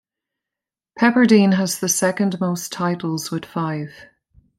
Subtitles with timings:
[0.99, 3.91] Pepperdine has the second most titles with five.